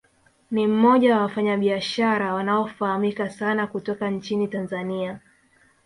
Ni 0.51 0.67
mmoja 0.67 1.15
wa 1.15 1.21
wafanyabiashara 1.21 2.33
wanaofahamika 2.33 3.29
sana 3.29 3.67
kutoka 3.67 4.09
nchini 4.09 4.47
Tanzania 4.47 5.19